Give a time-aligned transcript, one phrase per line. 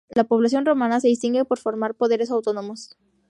[0.15, 2.97] La población romana se distingue por formar poderes autónomos.